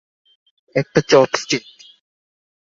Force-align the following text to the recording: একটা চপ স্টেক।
একটা 0.75 0.99
চপ 1.07 1.29
স্টেক। 1.35 1.65